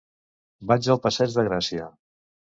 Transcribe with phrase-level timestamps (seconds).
[0.71, 1.91] Vaig al passeig de Gràcia.